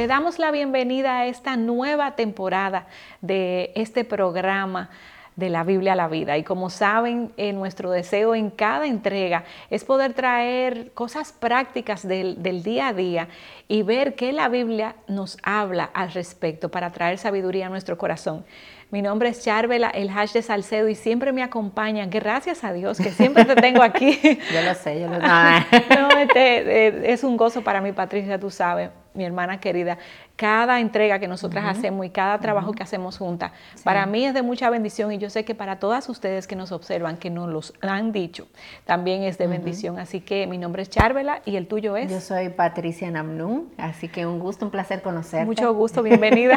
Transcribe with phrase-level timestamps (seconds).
[0.00, 2.86] Te damos la bienvenida a esta nueva temporada
[3.20, 4.88] de este programa
[5.36, 6.38] de la Biblia a la vida.
[6.38, 12.42] Y como saben, eh, nuestro deseo en cada entrega es poder traer cosas prácticas del,
[12.42, 13.28] del, día a día
[13.68, 18.46] y ver qué la Biblia nos habla al respecto para traer sabiduría a nuestro corazón.
[18.90, 22.10] Mi nombre es Charvela, el hash de Salcedo, y siempre me acompañan.
[22.10, 24.18] Gracias a Dios que siempre te tengo aquí.
[24.52, 25.26] yo lo sé, yo lo sé.
[26.00, 29.98] no, este, eh, es un gozo para mí, Patricia, tú sabes, mi hermana querida
[30.40, 33.52] cada entrega que nosotras hacemos y cada trabajo que hacemos juntas,
[33.84, 36.72] para mí es de mucha bendición y yo sé que para todas ustedes que nos
[36.72, 38.48] observan, que nos lo han dicho,
[38.86, 39.98] también es de bendición.
[39.98, 42.10] Así que mi nombre es Charvela y el tuyo es.
[42.10, 45.44] Yo soy Patricia Namnun, así que un gusto, un placer conocerte.
[45.44, 46.56] Mucho gusto, bienvenida.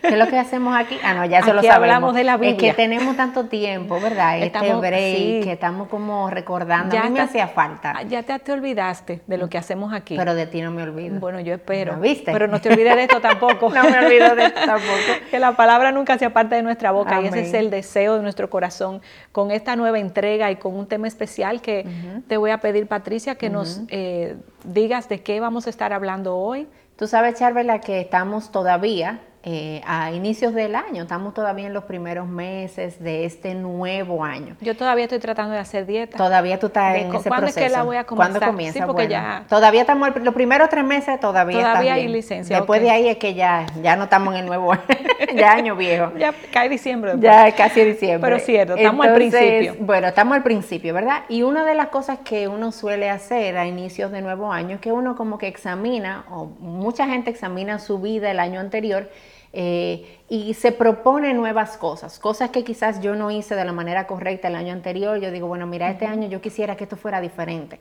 [0.00, 0.98] ¿Qué es lo que hacemos aquí?
[1.04, 1.76] Ah, no, ya eso lo sabemos.
[1.76, 2.70] hablamos de la Biblia.
[2.70, 4.42] Es que tenemos tanto tiempo, ¿verdad?
[4.42, 6.92] Este break, que estamos como recordando.
[6.92, 7.94] Ya a mí me hacía falta.
[7.96, 10.16] Ah, ya te, te, olvidaste de lo que hacemos aquí.
[10.16, 11.20] Pero de ti no me olvido.
[11.20, 11.89] Bueno, yo espero.
[12.32, 13.70] Pero no te olvides de esto tampoco.
[13.74, 15.28] no me olvido de esto tampoco.
[15.30, 18.22] que la palabra nunca se aparte de nuestra boca y ese es el deseo de
[18.22, 19.00] nuestro corazón
[19.32, 21.86] con esta nueva entrega y con un tema especial que
[22.28, 26.36] te voy a pedir, Patricia, que nos eh, digas de qué vamos a estar hablando
[26.36, 26.68] hoy.
[26.96, 31.04] Tú sabes, Charvela, que estamos todavía eh, a inicios del año.
[31.04, 34.54] Estamos todavía en los primeros meses de este nuevo año.
[34.60, 36.18] Yo todavía estoy tratando de hacer dieta.
[36.18, 37.60] Todavía tú estás en ese ¿Cuándo proceso.
[37.60, 38.32] es que la voy a comenzar?
[38.32, 38.80] ¿Cuándo comienza?
[38.80, 39.44] Sí, porque ya...
[39.48, 42.56] Todavía estamos, los primeros tres meses todavía Todavía hay licencia.
[42.56, 44.82] Después de ahí es que ya, ya no estamos en el nuevo año,
[45.34, 46.12] ya año viejo.
[46.18, 47.12] Ya cae diciembre.
[47.12, 47.32] Después.
[47.32, 48.30] Ya casi diciembre.
[48.30, 49.76] Pero cierto, estamos al principio.
[49.80, 51.22] Bueno, estamos al principio, ¿verdad?
[51.30, 54.80] Y una de las cosas que uno suele hacer a inicios de nuevo año es
[54.82, 59.08] que uno como que examina, o mucha gente examina su vida el año anterior,
[59.52, 64.06] eh, y se propone nuevas cosas, cosas que quizás yo no hice de la manera
[64.06, 65.18] correcta el año anterior.
[65.18, 67.80] Yo digo, bueno, mira, este año yo quisiera que esto fuera diferente.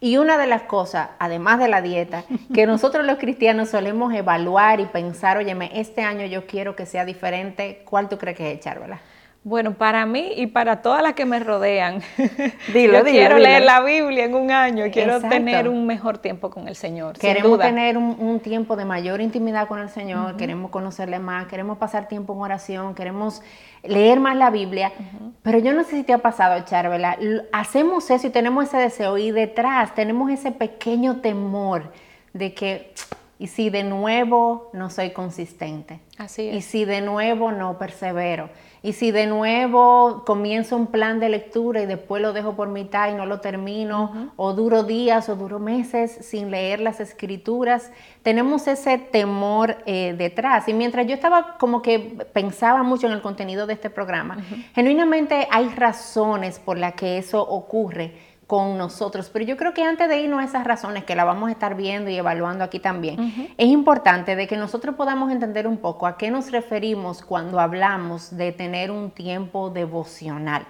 [0.00, 4.78] Y una de las cosas, además de la dieta, que nosotros los cristianos solemos evaluar
[4.78, 8.60] y pensar, óyeme, este año yo quiero que sea diferente, ¿cuál tú crees que es,
[8.60, 9.00] Charvela?
[9.44, 12.02] Bueno, para mí y para todas las que me rodean,
[12.74, 13.48] dilo, yo dilo, quiero dilo.
[13.48, 15.36] leer la Biblia en un año, quiero Exacto.
[15.36, 17.16] tener un mejor tiempo con el Señor.
[17.16, 17.64] sin Queremos duda.
[17.66, 22.08] tener un, un tiempo de mayor intimidad con el Señor, queremos conocerle más, queremos pasar
[22.08, 23.40] tiempo en oración, queremos
[23.84, 24.92] leer más la Biblia,
[25.42, 27.16] pero yo no sé si te ha pasado, Charvela,
[27.52, 31.92] hacemos eso y tenemos ese deseo y detrás tenemos ese pequeño temor
[32.34, 32.92] de que,
[33.38, 36.00] ¿y si de nuevo no soy consistente?
[36.18, 36.64] Así Y es.
[36.66, 38.50] si de nuevo no persevero.
[38.82, 43.10] Y si de nuevo comienzo un plan de lectura y después lo dejo por mitad
[43.10, 47.90] y no lo termino, o duro días o duro meses sin leer las escrituras,
[48.22, 50.68] tenemos ese temor eh, detrás.
[50.68, 51.98] Y mientras yo estaba como que
[52.32, 54.38] pensaba mucho en el contenido de este programa,
[54.74, 59.28] genuinamente hay razones por las que eso ocurre con nosotros.
[59.30, 61.76] Pero yo creo que antes de irnos a esas razones que la vamos a estar
[61.76, 66.16] viendo y evaluando aquí también, es importante de que nosotros podamos entender un poco a
[66.16, 70.66] qué nos referimos cuando hablamos de tener un tiempo devocional.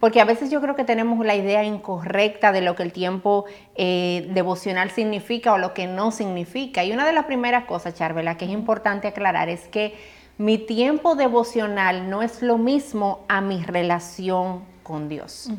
[0.00, 3.44] Porque a veces yo creo que tenemos la idea incorrecta de lo que el tiempo
[3.74, 6.82] eh, devocional significa o lo que no significa.
[6.82, 9.94] Y una de las primeras cosas, Charvela, que es importante aclarar es que
[10.38, 15.50] mi tiempo devocional no es lo mismo a mi relación con Dios.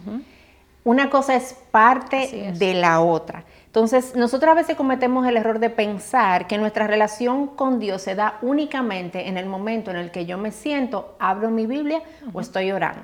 [0.89, 2.57] Una cosa es parte es.
[2.57, 3.43] de la otra.
[3.67, 8.15] Entonces, nosotros a veces cometemos el error de pensar que nuestra relación con Dios se
[8.15, 12.01] da únicamente en el momento en el que yo me siento, abro mi Biblia
[12.33, 13.03] o estoy orando.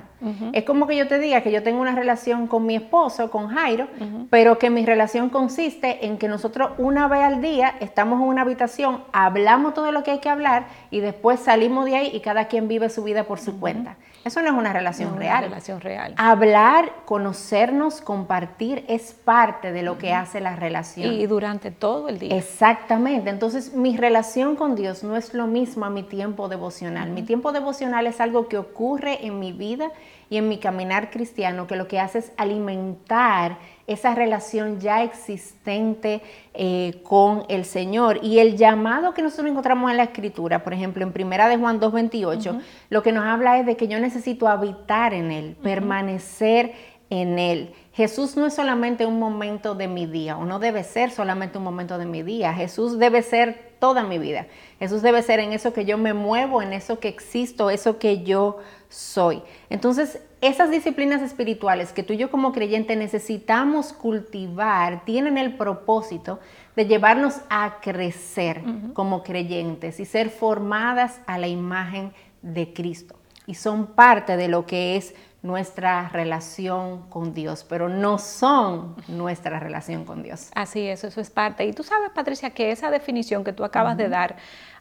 [0.52, 3.48] Es como que yo te diga que yo tengo una relación con mi esposo, con
[3.48, 3.86] Jairo,
[4.30, 8.42] pero que mi relación consiste en que nosotros una vez al día estamos en una
[8.42, 12.48] habitación, hablamos todo lo que hay que hablar y después salimos de ahí y cada
[12.48, 13.96] quien vive su vida por su cuenta.
[14.24, 15.44] Eso no es una relación Una real.
[15.44, 16.14] relación real.
[16.16, 21.12] Hablar, conocernos, compartir es parte de lo que hace la relación.
[21.12, 22.36] Y durante todo el día.
[22.36, 23.30] Exactamente.
[23.30, 27.10] Entonces, mi relación con Dios no es lo mismo a mi tiempo devocional.
[27.10, 29.92] Mi tiempo devocional es algo que ocurre en mi vida
[30.28, 36.20] y en mi caminar cristiano, que lo que hace es alimentar esa relación ya existente
[36.54, 38.18] eh, con el Señor.
[38.22, 41.80] Y el llamado que nosotros encontramos en la Escritura, por ejemplo, en Primera de Juan
[41.80, 42.60] 2.28,
[42.90, 46.72] lo que nos habla es de que yo necesito habitar en Él, permanecer
[47.10, 47.72] en Él.
[47.92, 51.64] Jesús no es solamente un momento de mi día, o no debe ser solamente un
[51.64, 52.52] momento de mi día.
[52.52, 54.46] Jesús debe ser toda mi vida.
[54.78, 58.22] Jesús debe ser en eso que yo me muevo, en eso que existo, eso que
[58.22, 58.58] yo
[58.88, 59.42] soy.
[59.70, 66.38] Entonces, esas disciplinas espirituales que tú y yo como creyente necesitamos cultivar tienen el propósito
[66.76, 68.62] de llevarnos a crecer
[68.92, 72.12] como creyentes y ser formadas a la imagen
[72.42, 73.16] de Cristo.
[73.46, 75.14] Y son parte de lo que es
[75.46, 80.50] nuestra relación con Dios, pero no son nuestra relación con Dios.
[80.54, 81.64] Así es, eso es parte.
[81.64, 84.36] Y tú sabes, Patricia, que esa definición que tú acabas de dar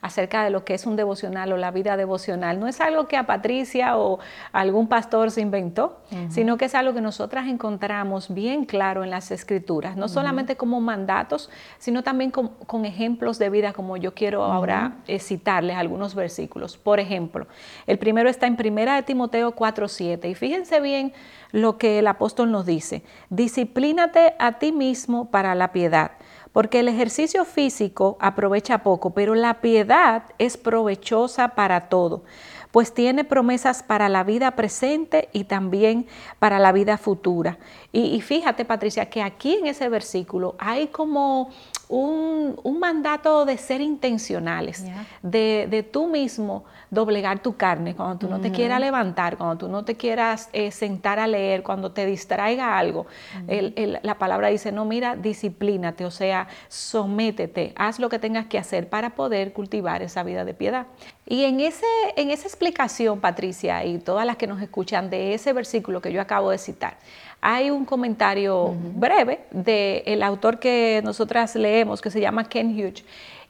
[0.05, 2.59] acerca de lo que es un devocional o la vida devocional.
[2.59, 4.19] No es algo que a Patricia o
[4.51, 9.31] algún pastor se inventó, sino que es algo que nosotras encontramos bien claro en las
[9.31, 14.97] escrituras, no solamente como mandatos, sino también con, ejemplos de vida, como yo quiero ahora
[15.07, 16.77] eh, citarles algunos versículos.
[16.77, 17.47] Por ejemplo,
[17.87, 21.13] el primero está en Primera de Timoteo 4:7 y fíjense bien
[21.51, 26.11] lo que el apóstol nos dice: Disciplínate a ti mismo para la piedad
[26.55, 32.23] porque el ejercicio físico aprovecha poco, pero la piedad es provechosa para todo,
[32.71, 36.07] pues tiene promesas para la vida presente y también
[36.39, 37.57] para la vida futura.
[37.91, 41.49] Y, fíjate, Patricia, que aquí en ese versículo hay como
[41.87, 44.85] un, mandato de ser intencionales,
[45.23, 49.67] de, de, tú mismo doblegar tu carne cuando tú no te quieras levantar, cuando tú
[49.67, 53.07] no te quieras eh, sentar a leer, cuando te distraiga algo.
[53.47, 58.87] la palabra dice, no, mira, disciplínate, o sea, sométete, haz lo que tengas que hacer
[58.89, 60.87] para poder cultivar esa vida de piedad.
[61.27, 61.85] Y en, ese,
[62.17, 66.21] en esa explicación, Patricia, y todas las que nos escuchan de ese versículo que yo
[66.21, 66.97] acabo de citar,
[67.41, 73.03] hay un comentario breve del autor que nosotras leemos, que se llama Ken Hughes,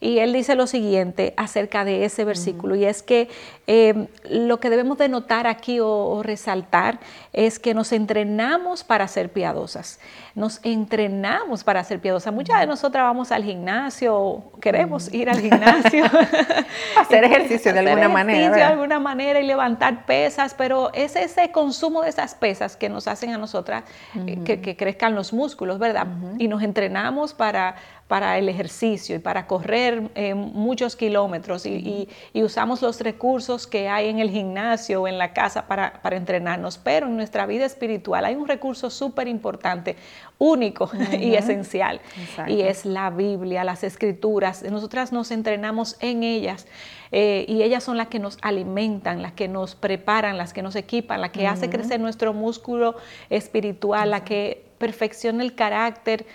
[0.06, 3.28] y él dice lo siguiente acerca de ese versículo, y es que
[3.66, 7.00] em, lo que debemos de notar aquí o, resaltar
[7.34, 10.00] es que nos entrenamos para ser piadosas,
[10.36, 12.32] nos entrenamos para ser piadosas.
[12.32, 16.06] Muchas de nosotras vamos al gimnasio, queremos ir al gimnasio.
[17.00, 18.56] hacer ejercicio de alguna manera.
[18.56, 23.08] De alguna manera y levantar pesas, pero es ese consumo de esas pesas que nos
[23.08, 23.84] hacen a nosotras
[24.28, 26.06] eh, que, crezcan los músculos, ¿verdad?
[26.38, 27.76] Y nos entrenamos para
[28.08, 34.10] para el ejercicio y para correr eh, muchos kilómetros y, usamos los recursos que hay
[34.10, 38.36] en el gimnasio o en la casa para, entrenarnos, pero en nuestra vida espiritual hay
[38.36, 39.96] un recurso súper importante,
[40.38, 42.00] único y esencial,
[42.48, 44.62] y es la Biblia, las escrituras.
[44.64, 46.68] Nosotras nos entrenamos en ellas.
[47.12, 50.76] Eh, y ellas son las que nos alimentan, las que nos preparan, las que nos
[50.76, 52.96] equipan, las que hace crecer nuestro músculo
[53.30, 56.26] espiritual, la que perfecciona el carácter,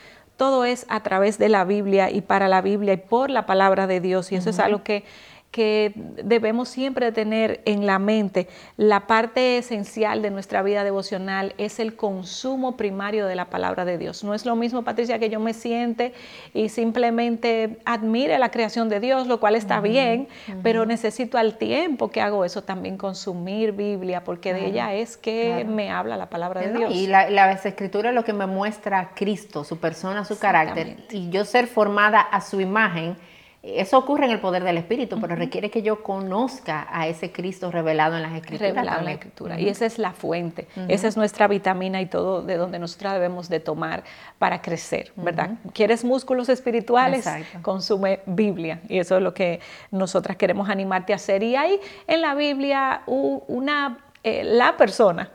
[0.40, 3.87] todo es a través de la Biblia y para la Biblia y por la palabra
[3.87, 4.32] de Dios.
[4.32, 5.04] Y eso es algo que,
[5.50, 5.93] que
[6.23, 8.49] debemos siempre tener en la mente.
[8.76, 13.99] La parte esencial de nuestra vida devocional es el consumo primario de la palabra de
[13.99, 14.23] Dios.
[14.23, 16.12] No es lo mismo, Patricia, que yo me siente
[16.55, 20.29] y simplemente admire la creación de Dios, lo cual está bien,
[20.62, 25.64] pero necesito al tiempo que hago eso también consumir Biblia, porque de ella es que
[25.69, 26.94] me habla la palabra de Dios.
[26.94, 30.97] Y la, la escritura es lo que me muestra a Cristo, su persona, su carácter,
[31.11, 33.17] y yo ser formada a su imagen
[33.62, 37.71] eso ocurre en el poder del Espíritu, pero requiere que yo conozca a ese Cristo
[37.71, 38.73] revelado en las Escrituras.
[38.73, 39.61] Revelado en la Escritura.
[39.61, 43.51] Y esa es la fuente, esa es nuestra vitamina y todo de donde nosotros debemos
[43.51, 44.03] de tomar
[44.39, 45.51] para crecer, ¿verdad?
[45.75, 47.29] ¿Quieres músculos espirituales?
[47.61, 48.81] Consume Biblia.
[48.89, 49.61] Y eso es lo que
[49.91, 51.43] nosotras queremos animarte a hacer.
[51.43, 55.31] Y hay en la Biblia una eh, la persona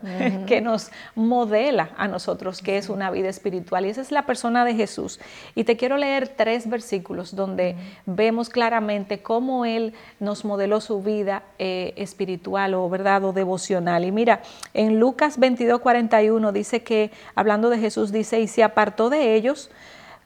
[0.46, 3.84] que nos modela a nosotros, que es una vida espiritual.
[3.84, 5.18] Y esa es la persona de Jesús.
[5.56, 7.74] Y te quiero leer tres versículos donde
[8.06, 14.04] vemos claramente cómo Él nos modeló su vida eh, espiritual o verdad o devocional.
[14.04, 14.42] Y mira,
[14.72, 19.68] en Lucas 22, 41 dice que, hablando de Jesús, dice, y se apartó de ellos.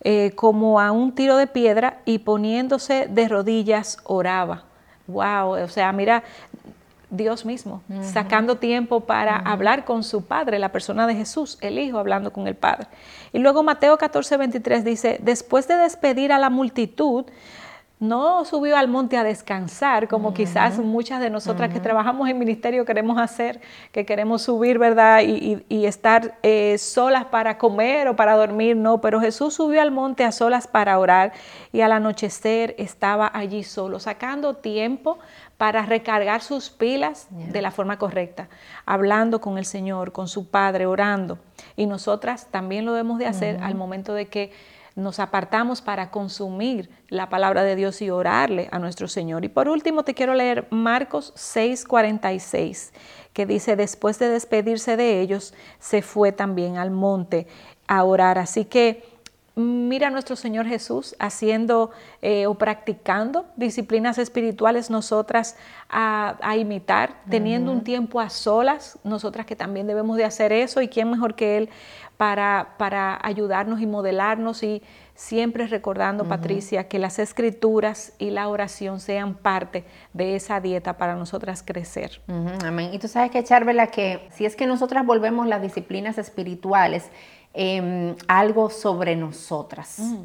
[0.03, 4.65] Eh, como a un tiro de piedra y poniéndose de rodillas oraba.
[5.11, 6.23] Wow, o sea, mira,
[7.11, 11.99] Dios mismo, sacando tiempo para hablar con su Padre, la persona de Jesús, el Hijo
[11.99, 12.87] hablando con el Padre.
[13.33, 17.27] Y luego Mateo 14, 23 dice, después de despedir a la multitud,
[18.01, 22.87] no subió al monte a descansar, como quizás muchas de nosotras que trabajamos en ministerio
[22.87, 23.61] queremos hacer,
[23.93, 25.21] que queremos subir, ¿verdad?
[25.23, 30.25] Y, estar eh, solas para comer o para dormir, no, pero Jesús subió al monte
[30.25, 31.33] a solas para orar
[31.73, 35.19] y al anochecer estaba allí solo, sacando tiempo
[35.59, 38.49] para recargar sus pilas de la forma correcta,
[38.87, 41.39] hablando con el Señor, con su Padre, orando.
[41.77, 44.53] Y nosotras también lo debemos de hacer al momento de que
[44.97, 49.45] nos apartamos para consumir la palabra de Dios y orarle a nuestro Señor.
[49.45, 52.93] Y por último te quiero leer Marcos 6:46,
[53.33, 57.47] que dice, después de despedirse de ellos, se fue también al monte
[57.87, 58.39] a orar.
[58.39, 59.20] Así que
[59.55, 61.91] mira a nuestro Señor Jesús haciendo
[62.23, 65.57] eh, o practicando disciplinas espirituales nosotras
[65.89, 70.89] a, imitar, teniendo un tiempo a solas, nosotras que también debemos de hacer eso y
[70.89, 71.69] quién mejor que Él
[72.17, 74.83] para, para ayudarnos y modelarnos y
[75.15, 81.15] siempre recordando, Patricia, que las escrituras y la oración sean parte de esa dieta para
[81.15, 82.23] nosotras crecer.
[82.65, 82.91] Amén.
[82.95, 87.11] Y tú sabes que, Charvela, que si es que nosotras volvemos las disciplinas espirituales,
[87.53, 89.99] Em, algo sobre nosotras.
[89.99, 90.23] Mm.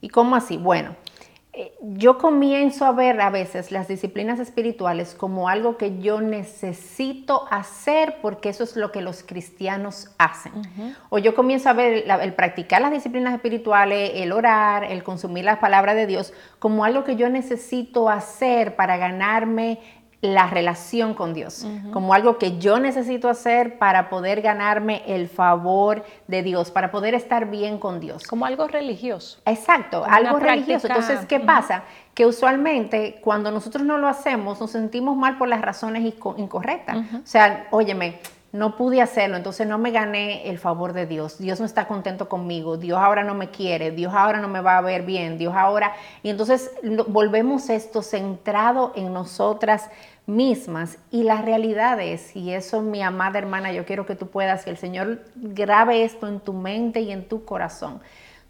[0.00, 0.56] ¿Y cómo así?
[0.56, 0.94] Bueno,
[1.52, 7.48] eh, yo comienzo a ver a veces las disciplinas espirituales como algo que yo necesito
[7.50, 10.52] hacer porque eso es lo que los cristianos hacen.
[11.10, 15.58] O yo comienzo a ver el practicar las disciplinas espirituales, el orar, el consumir la
[15.58, 19.80] palabra de Dios como algo que yo necesito hacer para ganarme
[20.20, 26.04] la relación con Dios, como algo que yo necesito hacer para poder ganarme el favor
[26.26, 28.24] de Dios, para poder estar bien con Dios.
[28.26, 29.38] Como algo religioso.
[29.44, 30.88] Exacto, algo religioso.
[30.88, 31.84] Entonces, ¿qué pasa?
[32.14, 36.02] Que usualmente cuando nosotros no lo hacemos nos sentimos mal por las razones
[36.36, 36.96] incorrectas.
[36.96, 38.18] O sea, óyeme,
[38.50, 41.38] no pude hacerlo, entonces no me gané el favor de Dios.
[41.38, 44.78] Dios no está contento conmigo, Dios ahora no me quiere, Dios ahora no me va
[44.78, 45.92] a ver bien, Dios ahora...
[46.22, 46.70] Y entonces
[47.08, 49.90] volvemos esto centrado en nosotras
[50.26, 54.64] mismas y la realidad es, y eso mi amada hermana, yo quiero que tú puedas,
[54.64, 58.00] que el Señor grabe esto en tu mente y en tu corazón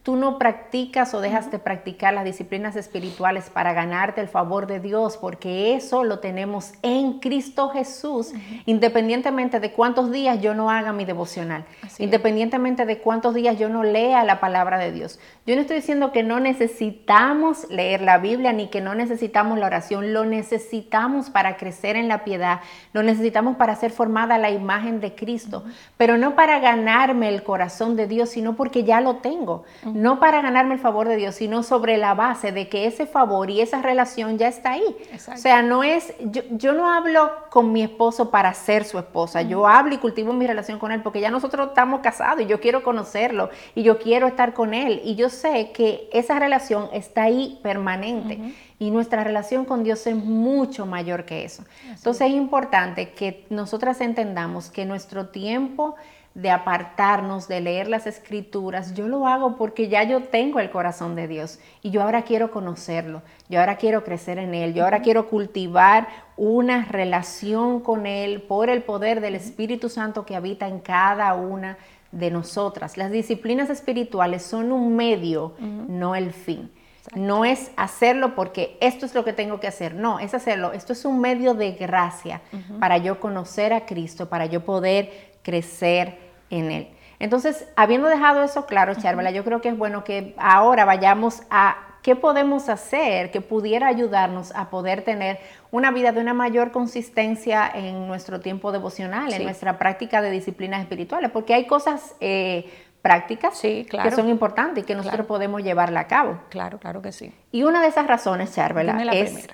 [0.08, 4.80] tú no practicas o dejas de practicar las disciplinas espirituales para ganarte el favor de
[4.80, 8.32] Dios, porque eso lo tenemos en Cristo Jesús,
[8.64, 11.66] independientemente de cuántos días yo no haga mi devocional,
[11.98, 15.20] independientemente de cuántos días yo no lea la palabra de Dios.
[15.44, 19.66] Yo no estoy diciendo que no necesitamos leer la Biblia ni que no necesitamos la
[19.66, 22.60] oración, lo necesitamos para crecer en la piedad,
[22.94, 25.64] lo necesitamos para ser formada la imagen de Cristo,
[25.98, 29.64] pero no para ganarme el corazón de Dios, sino porque ya lo tengo
[29.98, 33.50] no para ganarme el favor de Dios, sino sobre la base de que ese favor
[33.50, 34.96] y esa relación ya está ahí.
[35.32, 39.66] O sea, no es, yo, no hablo con mi esposo para ser su esposa, yo
[39.66, 42.84] hablo y cultivo mi relación con él porque ya nosotros estamos casados y yo quiero
[42.84, 47.58] conocerlo y yo quiero estar con él y yo sé que esa relación está ahí
[47.64, 48.54] permanente.
[48.80, 51.64] Y nuestra relación con Dios es mucho mayor que eso.
[51.88, 55.96] Entonces es importante que nosotras entendamos que nuestro tiempo
[56.38, 61.16] de apartarnos, de leer las escrituras, yo lo hago porque ya yo tengo el corazón
[61.16, 65.02] de Dios y yo ahora quiero conocerlo, yo ahora quiero crecer en Él, yo ahora
[65.02, 70.78] quiero cultivar una relación con Él por el poder del Espíritu Santo que habita en
[70.78, 71.76] cada una
[72.12, 72.96] de nosotras.
[72.96, 76.70] Las disciplinas espirituales son un medio, no el fin.
[77.16, 80.72] No es hacerlo porque esto es lo que tengo que hacer, no, es hacerlo.
[80.72, 82.42] Esto es un medio de gracia
[82.78, 86.88] para yo conocer a Cristo, para yo poder crecer en él.
[87.18, 91.76] Entonces, habiendo dejado eso claro, Charvela, yo creo que es bueno que ahora vayamos a
[92.02, 95.40] qué podemos hacer que pudiera ayudarnos a poder tener
[95.70, 100.80] una vida de una mayor consistencia en nuestro tiempo devocional, en nuestra práctica de disciplinas
[100.80, 102.70] espirituales, porque hay cosas eh,
[103.02, 106.38] prácticas que son importantes y que nosotros podemos llevarla a cabo.
[106.50, 107.34] Claro, claro que sí.
[107.50, 109.48] Y una de esas razones, Charvela, es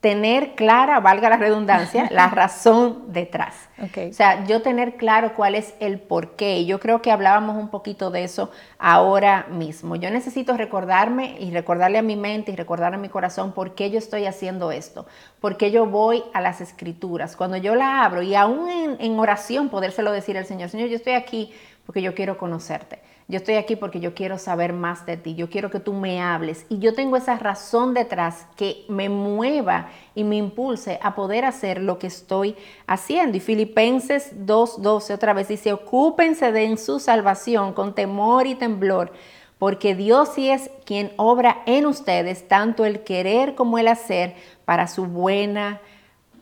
[0.00, 3.68] tener clara, valga la redundancia, la razón detrás.
[3.78, 6.64] O sea, yo tener claro cuál es el porqué.
[6.66, 9.96] Yo creo que hablábamos un poquito de eso ahora mismo.
[9.96, 13.90] Yo necesito recordarme y recordarle a mi mente y recordarle a mi corazón por qué
[13.90, 15.06] yo estoy haciendo esto,
[15.40, 17.36] por qué yo voy a las escrituras.
[17.36, 20.96] Cuando yo la abro y aún en, en oración podérselo decir al Señor, Señor, yo
[20.96, 21.52] estoy aquí
[21.86, 23.00] porque yo quiero conocerte.
[23.30, 26.22] Yo estoy aquí porque yo quiero saber más de ti, yo quiero que tú me
[26.22, 31.44] hables y yo tengo esa razón detrás que me mueva y me impulse a poder
[31.44, 32.56] hacer lo que estoy
[32.86, 33.36] haciendo.
[33.36, 39.12] Y Filipenses 2.12 otra vez dice, ocúpense de su salvación con temor y temblor,
[39.58, 44.86] porque Dios sí es quien obra en ustedes tanto el querer como el hacer para
[44.86, 45.82] su buena,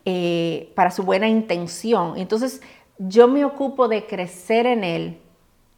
[0.05, 2.13] eh, para su buena intención.
[2.15, 2.61] Entonces
[2.97, 5.19] yo me ocupo de crecer en Él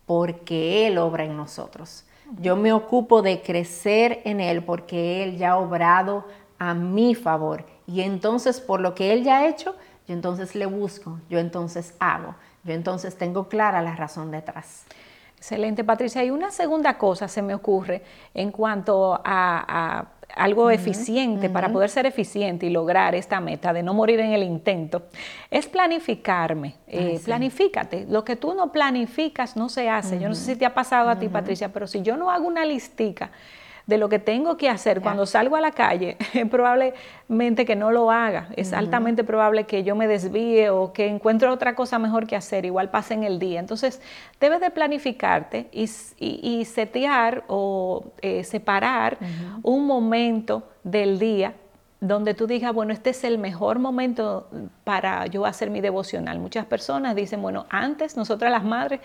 [0.10, 2.04] porque Él obra en nosotros.
[2.40, 6.26] Yo me ocupo de crecer en Él porque Él ya ha obrado
[6.58, 7.64] a mi favor.
[7.86, 9.76] Y entonces por lo que Él ya ha hecho,
[10.08, 14.86] yo entonces le busco, yo entonces hago, yo entonces tengo clara la razón detrás.
[15.38, 16.24] Excelente, Patricia.
[16.24, 18.02] Y una segunda cosa se me ocurre
[18.34, 23.94] en cuanto a algo eficiente para poder ser eficiente y lograr esta meta de no
[23.94, 25.04] morir en el intento,
[25.50, 26.76] es planificarme.
[26.88, 28.06] Eh, planifícate.
[28.10, 30.20] Lo que tú no planificas no se hace.
[30.20, 32.48] Yo no sé si te ha pasado a ti, Patricia, pero si yo no hago
[32.48, 33.32] una listica
[33.90, 37.92] de lo que tengo que hacer cuando salgo a la calle, es probablemente que no
[37.92, 38.50] lo haga.
[38.56, 42.66] Es altamente probable que yo me desvíe o que encuentre otra cosa mejor que hacer,
[42.66, 43.60] igual pase en el día.
[43.60, 44.00] Entonces,
[44.40, 49.18] debes de planificarte y, y, setear o eh, separar
[49.64, 51.56] un momento del día
[52.02, 54.48] donde tú digas, bueno, este es el mejor momento
[54.86, 56.40] para yo hacer mi devocional.
[56.40, 59.02] Muchas personas dicen, bueno, antes, nosotras las madres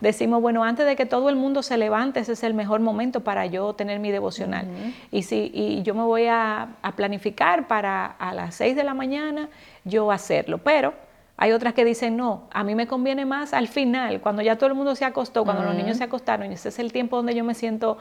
[0.00, 3.20] decimos, bueno, antes de que todo el mundo se levante, ese es el mejor momento
[3.20, 4.66] para yo tener mi devocional.
[5.10, 9.50] y, si, y yo me voy a, planificar para a las 6 de la mañana
[9.84, 10.94] yo hacerlo, pero
[11.36, 14.68] hay otras que dicen, no, a mí me conviene más al final, cuando ya todo
[14.68, 17.44] el mundo se acostó, cuando los niños se acostaron, ese es el tiempo donde yo
[17.44, 17.98] me siento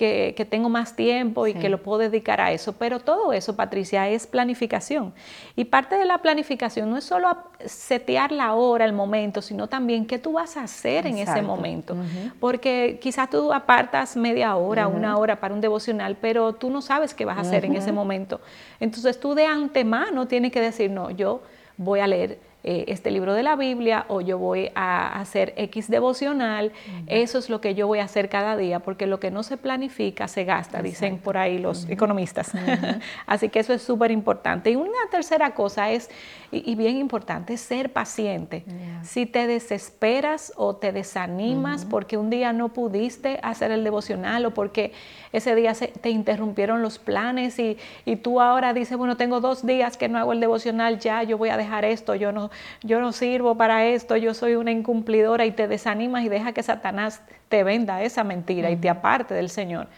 [0.00, 2.72] que, tengo más tiempo y que lo puedo dedicar a eso.
[2.72, 5.12] Pero todo eso, Patricia, es planificación.
[5.56, 10.06] Y parte de la planificación no es solo setear la hora, el momento, sino también
[10.06, 11.94] qué tú vas a hacer en ese momento.
[12.40, 17.12] Porque quizás tú apartas media hora, una hora para un devocional, pero tú no sabes
[17.12, 18.40] qué vas a hacer en ese momento.
[18.80, 21.42] Entonces tú de antemano tienes que decir, no, yo
[21.76, 25.88] voy a leer eh, este libro de la Biblia o yo voy a hacer X
[25.88, 26.72] devocional,
[27.06, 29.56] eso es lo que yo voy a hacer cada día, porque lo que no se
[29.56, 32.52] planifica se gasta, dicen por ahí los economistas.
[33.26, 34.70] Así que eso es súper importante.
[34.70, 36.10] Y una tercera cosa es,
[36.52, 38.64] y, bien importante, ser paciente.
[39.02, 44.50] Si te desesperas o te desanimas porque un día no pudiste hacer el devocional o
[44.52, 44.92] porque
[45.32, 49.64] ese día se, te interrumpieron los planes y, y tú ahora dices, bueno, tengo dos
[49.64, 52.50] días que no hago el devocional, ya yo voy a dejar esto, yo no
[52.82, 56.62] yo no sirvo para esto, yo soy una incumplidora y te desanimas y deja que
[56.62, 59.88] Satanás te venda esa mentira y te aparte del Señor.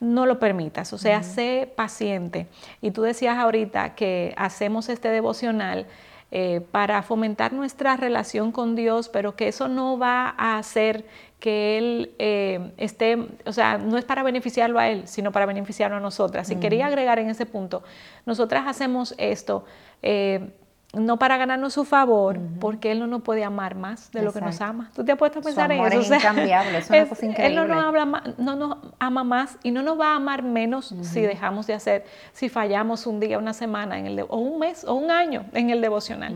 [0.00, 2.46] No lo permitas, o sea, sé paciente.
[2.80, 5.86] Y tú decías ahorita que hacemos este devocional
[6.30, 11.06] eh, para fomentar nuestra relación con Dios, pero que eso no va a hacer
[11.40, 15.96] que Él eh, esté, o sea, no es para beneficiarlo a Él, sino para beneficiarlo
[15.96, 16.50] a nosotras.
[16.50, 17.82] Y quería agregar en ese punto,
[18.26, 19.64] nosotras hacemos esto.
[20.02, 20.50] Eh,
[20.94, 24.40] no para ganarnos su favor, porque Él no nos puede amar más de lo que
[24.40, 24.90] nos ama.
[24.94, 26.14] ¿Tú te has puesto a pensar en eso?
[26.14, 27.46] Es incambiable, es una cosa increíble.
[27.46, 30.94] Él no nos, habla no nos ama más y no nos va a amar menos
[31.02, 34.84] si dejamos de hacer, si fallamos un día, una semana, en el o un mes
[34.84, 36.34] o un año en el devocional.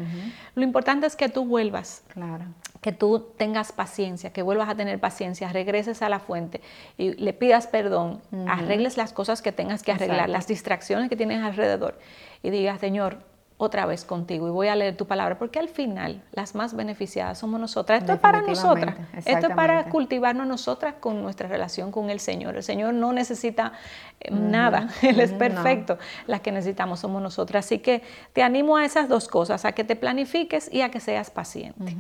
[0.55, 2.05] Lo importante es que tú vuelvas.
[2.13, 2.45] Claro.
[2.83, 6.61] Que tú tengas paciencia, que vuelvas a tener paciencia, regreses a la fuente
[6.99, 11.43] y le pidas perdón, arregles las cosas que tengas que arreglar, las distracciones que tienes
[11.43, 11.99] alrededor
[12.43, 13.32] y digas, Señor,
[13.65, 17.39] otra vez contigo y voy a leer tu palabra, porque al final las más beneficiadas
[17.39, 18.01] somos nosotras.
[18.01, 22.57] Esto es para nosotras, esto es para cultivarnos nosotras con nuestra relación con el Señor.
[22.57, 23.73] El Señor no necesita
[24.19, 25.97] eh, nada, Él es perfecto.
[26.27, 27.65] Las que necesitamos somos nosotras.
[27.67, 30.99] Así que te animo a esas dos cosas, a que te planifiques y a que
[30.99, 31.97] seas paciente.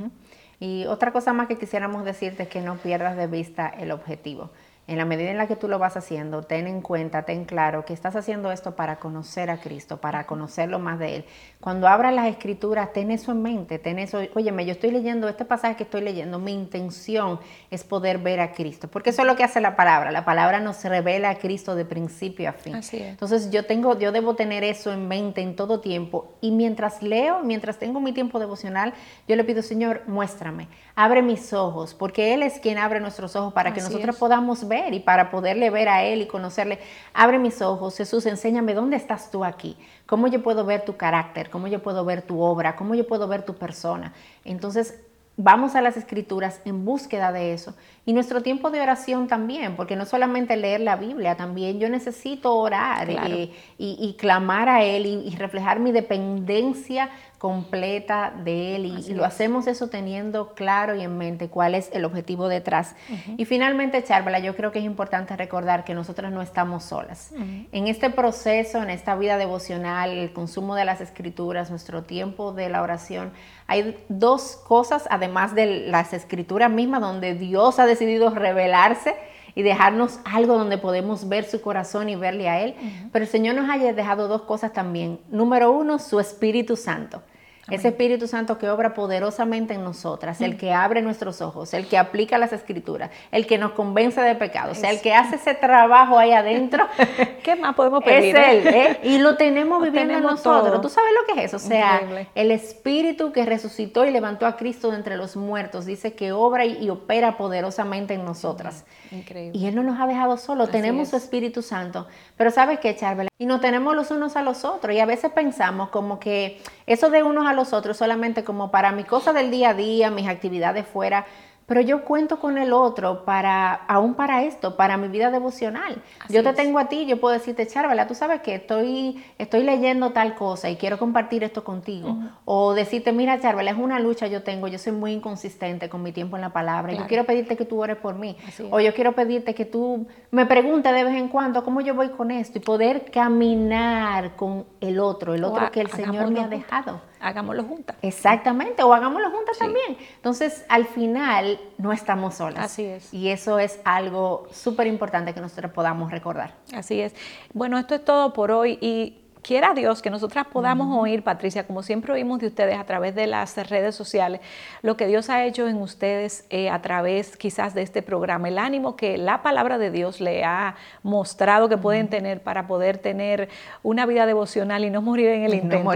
[0.59, 4.51] Y otra cosa más que quisiéramos decirte es que no pierdas de vista el objetivo
[4.89, 7.85] en la medida en la que tú lo vas haciendo, ten en cuenta, ten claro
[7.85, 11.25] que estás haciendo esto para conocer a Cristo, para conocerlo más de Él.
[11.61, 15.45] Cuando abras las escrituras, ten eso en mente, ten eso, óyeme, yo estoy leyendo este
[15.45, 17.39] pasaje que estoy leyendo, mi intención
[17.71, 20.59] es poder ver a Cristo, porque eso es lo que hace la palabra, la palabra
[20.59, 22.75] nos revela a Cristo de principio a fin.
[22.75, 23.11] Así es.
[23.11, 27.41] Entonces yo tengo, yo debo tener eso en mente en todo tiempo y mientras leo,
[27.45, 28.95] mientras tengo mi tiempo devocional,
[29.29, 33.53] yo le pido, Señor, muéstrame, abre mis ojos, porque Él es quien abre nuestros ojos
[33.53, 36.79] para que nosotros podamos ver y para poderle ver a Él y conocerle.
[37.15, 39.77] Abre mis ojos, Jesús, enséñame dónde estás tú aquí,
[40.07, 43.29] cómo yo puedo ver tu carácter, cómo yo puedo ver tu obra, cómo yo puedo
[43.29, 44.13] ver tu persona.
[44.45, 44.99] Entonces,
[45.37, 47.75] vamos a las escrituras en búsqueda de eso.
[48.05, 52.55] Y nuestro tiempo de oración también, porque no solamente leer la Biblia, también yo necesito
[52.55, 57.11] orar eh, y, clamar a Él y reflejar mi dependencia
[57.43, 62.05] completa de Él y, lo hacemos eso teniendo claro y en mente cuál es el
[62.05, 62.95] objetivo detrás.
[63.37, 67.33] Y finalmente, Charvela, yo creo que es importante recordar que nosotros no estamos solas.
[67.73, 72.69] En este proceso, en esta vida devocional, el consumo de las escrituras, nuestro tiempo de
[72.69, 73.33] la oración,
[73.67, 79.17] hay dos cosas, además de las escrituras mismas, donde Dios ha decidido revelarse
[79.55, 82.75] y dejarnos algo donde podemos ver su corazón y verle a Él.
[83.13, 85.21] Pero el Señor nos ha dejado dos cosas también.
[85.31, 87.23] Número uno, su Espíritu Santo.
[87.71, 91.97] Ese Espíritu Santo que obra poderosamente en nosotras, el que abre nuestros ojos, el que
[91.97, 95.55] aplica las escrituras, el que nos convence de pecado, o sea, el que hace ese
[95.55, 96.87] trabajo ahí adentro.
[97.45, 98.37] ¿Qué más podemos pedir?
[98.37, 99.01] Es Él, ¿eh?
[99.05, 100.81] Y lo tenemos viviendo en nosotros.
[100.81, 101.57] ¿Tú sabes lo que es eso?
[101.57, 102.03] O sea,
[102.35, 106.67] el Espíritu que resucitó y levantó a Cristo de entre los muertos, dice que obra
[106.67, 108.85] y, opera poderosamente en nosotras.
[109.11, 109.59] Increíble.
[109.59, 112.07] Y Él no nos ha dejado solo, tenemos su Espíritu Santo.
[112.37, 113.29] Pero ¿sabes qué, Charbel?
[113.39, 114.95] Y nos tenemos los unos a los otros.
[114.95, 118.93] Y a veces pensamos como que eso de unos a los otros solamente como para
[118.93, 121.27] mi cosa del día a día, mis actividades fuera,
[121.67, 126.03] pero yo cuento con el otro para, aún para esto, para mi vida devocional.
[126.29, 130.11] yo te tengo a ti, yo puedo decirte, Charvela, tú sabes que estoy, estoy leyendo
[130.11, 132.19] tal cosa y quiero compartir esto contigo.
[132.45, 136.13] O decirte, mira, Charvela, es una lucha yo tengo, yo soy muy inconsistente con mi
[136.13, 136.93] tiempo en la palabra.
[136.93, 138.37] Yo quiero pedirte que tú ores por mí.
[138.71, 142.11] O yo quiero pedirte que tú me preguntes de vez en cuando cómo yo voy
[142.11, 146.49] con esto y poder caminar con el otro, el otro que el Señor me ha
[146.49, 147.12] dejado.
[147.23, 147.97] Hagámoslo juntas.
[148.03, 149.97] Exactamente, o hagámoslo juntas también.
[150.17, 152.65] Entonces, al final, no estamos solas.
[152.65, 153.15] Así es.
[153.15, 156.55] Y eso es algo súper importante que nosotros podamos recordar.
[156.75, 157.15] Así es.
[157.55, 161.83] Bueno, esto es todo por hoy y quiera Dios que nosotras podamos oír, Patricia, como
[161.83, 164.41] siempre oímos de ustedes a través de las redes sociales,
[164.83, 168.59] lo que Dios ha hecho en ustedes eh, a través quizás de este programa, el
[168.59, 173.49] ánimo que la palabra de Dios le ha mostrado que pueden tener para poder tener
[173.83, 175.91] una vida devocional y no morir en el intento.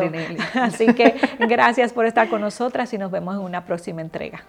[0.54, 4.44] Así que gracias por estar con nosotras y nos vemos en una próxima entrega.